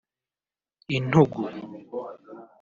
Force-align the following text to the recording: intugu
intugu 0.95 1.43